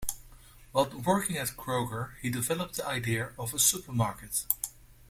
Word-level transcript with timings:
While 0.71 0.89
working 1.01 1.37
at 1.37 1.49
Kroger, 1.49 2.13
he 2.23 2.31
developed 2.31 2.77
the 2.77 2.87
idea 2.87 3.33
of 3.37 3.53
a 3.53 3.59
supermarket. 3.59 4.47